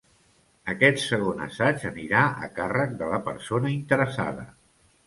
Aquest 0.73 1.01
segon 1.03 1.43
assaig 1.47 1.85
anirà 1.91 2.25
a 2.49 2.51
càrrec 2.59 2.99
de 3.05 3.13
la 3.13 3.25
persona 3.31 3.77
interessada. 3.79 4.53